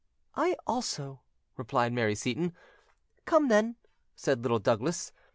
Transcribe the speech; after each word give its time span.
"I 0.33 0.55
also," 0.65 1.21
replied 1.57 1.93
Mary 1.93 2.15
Seyton. 2.15 2.55
"Come, 3.25 3.49
then," 3.49 3.75
said 4.15 4.41
Little 4.41 4.57
Douglas. 4.57 5.11